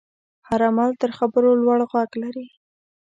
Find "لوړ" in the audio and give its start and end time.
1.61-1.79